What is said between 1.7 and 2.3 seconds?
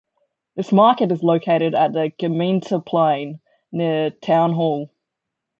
at the